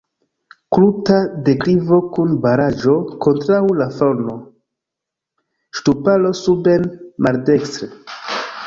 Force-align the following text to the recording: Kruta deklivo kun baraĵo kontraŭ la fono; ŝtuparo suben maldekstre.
Kruta 0.75 1.17
deklivo 1.49 1.99
kun 2.15 2.33
baraĵo 2.47 2.95
kontraŭ 3.27 3.61
la 3.83 3.87
fono; 3.99 4.39
ŝtuparo 5.81 6.35
suben 6.43 6.91
maldekstre. 7.29 7.95